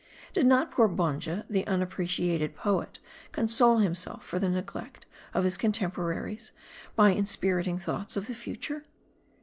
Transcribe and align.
"Did 0.33 0.47
not 0.47 0.71
poor 0.71 0.87
Bonja, 0.87 1.45
the 1.47 1.63
unappreciated 1.67 2.55
poet, 2.55 2.97
console 3.31 3.77
himself 3.77 4.25
for 4.25 4.39
the 4.39 4.49
neglect 4.49 5.05
of 5.31 5.43
his 5.43 5.57
contemporaries, 5.57 6.51
by 6.95 7.11
inspiriting 7.13 7.77
thoughts 7.77 8.17
of 8.17 8.25
the 8.25 8.33
future 8.33 8.83